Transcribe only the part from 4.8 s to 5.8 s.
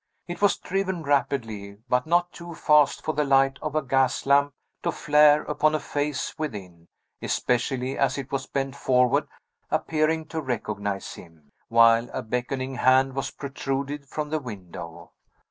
to flare upon a